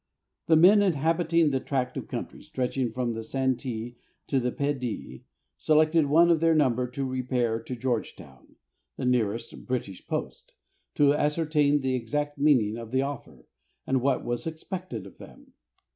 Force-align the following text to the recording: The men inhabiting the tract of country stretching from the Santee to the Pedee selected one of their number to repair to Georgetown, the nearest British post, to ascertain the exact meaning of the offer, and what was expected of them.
The 0.47 0.55
men 0.55 0.81
inhabiting 0.81 1.51
the 1.51 1.59
tract 1.59 1.95
of 1.95 2.07
country 2.07 2.41
stretching 2.41 2.91
from 2.91 3.13
the 3.13 3.23
Santee 3.23 3.97
to 4.25 4.39
the 4.39 4.51
Pedee 4.51 5.25
selected 5.57 6.07
one 6.07 6.31
of 6.31 6.39
their 6.39 6.55
number 6.55 6.87
to 6.87 7.05
repair 7.05 7.59
to 7.61 7.75
Georgetown, 7.75 8.55
the 8.97 9.05
nearest 9.05 9.67
British 9.67 10.07
post, 10.07 10.55
to 10.95 11.13
ascertain 11.13 11.81
the 11.81 11.93
exact 11.93 12.39
meaning 12.39 12.77
of 12.77 12.89
the 12.89 13.03
offer, 13.03 13.45
and 13.85 14.01
what 14.01 14.25
was 14.25 14.47
expected 14.47 15.05
of 15.05 15.19
them. 15.19 15.53